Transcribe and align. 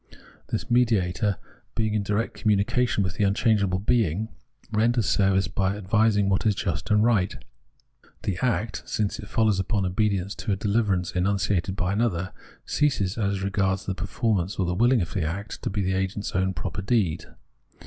This 0.49 0.71
mediator, 0.71 1.37
being 1.75 1.93
in 1.93 2.01
direct 2.01 2.33
communication 2.33 3.03
with 3.03 3.17
the 3.17 3.23
unchangeable 3.23 3.77
Being, 3.77 4.29
renders 4.71 5.05
service 5.07 5.47
by 5.47 5.77
advising 5.77 6.27
what 6.27 6.43
is 6.43 6.55
just 6.55 6.89
and 6.89 7.03
right. 7.03 7.35
The 8.23 8.39
act, 8.41 8.81
since 8.87 9.17
this 9.17 9.29
foUows 9.29 9.59
upon 9.59 9.85
obedience 9.85 10.33
to 10.37 10.51
a 10.51 10.57
dehver 10.57 10.93
ance 10.95 11.11
enunciated 11.11 11.75
by 11.75 11.93
another, 11.93 12.33
ceases, 12.65 13.15
as 13.19 13.43
regards 13.43 13.85
the 13.85 13.93
per 13.93 14.07
formance 14.07 14.59
or 14.59 14.65
the 14.65 14.75
wilhng 14.75 15.03
of 15.03 15.13
the 15.13 15.21
act, 15.23 15.61
to 15.61 15.69
be 15.69 15.83
the 15.83 15.93
agent's 15.93 16.31
own 16.31 16.55
proper 16.55 16.81
deed. 16.81 17.25